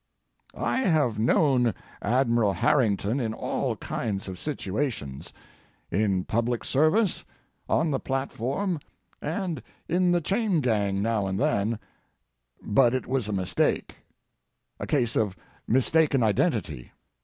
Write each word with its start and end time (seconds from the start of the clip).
I 0.57 0.77
have 0.79 1.19
known 1.19 1.75
Admiral 2.01 2.53
Harrington 2.53 3.19
in 3.19 3.35
all 3.35 3.75
kinds 3.75 4.27
of 4.27 4.39
situations—in 4.39 6.23
public 6.23 6.63
service, 6.63 7.23
on 7.69 7.91
the 7.91 7.99
platform, 7.99 8.79
and 9.21 9.61
in 9.87 10.11
the 10.11 10.19
chain 10.19 10.59
gang 10.61 11.03
now 11.03 11.27
and 11.27 11.37
then—but 11.39 12.95
it 12.95 13.05
was 13.05 13.27
a 13.29 13.33
mistake. 13.33 13.97
A 14.79 14.87
case 14.87 15.15
of 15.15 15.35
mistaken 15.67 16.23
identity. 16.23 16.93